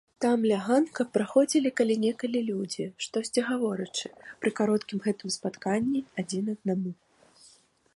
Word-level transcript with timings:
Там 0.23 0.45
ля 0.51 0.55
ганка 0.67 1.03
праходзілі 1.17 1.69
калі-нікалі 1.81 2.39
людзі, 2.49 2.87
штосьці 3.07 3.45
гаворачы, 3.53 4.07
пры 4.45 4.49
кароткім 4.63 4.97
гэтым 5.09 5.29
спатканні, 5.41 5.99
адзін 6.25 6.45
аднаму. 6.57 6.91